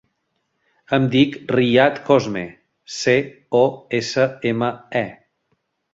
[0.97, 2.43] Em dic Riyad Cosme:
[2.97, 3.15] ce,
[3.63, 3.65] o,
[3.99, 4.75] essa, ema,
[5.07, 5.09] e.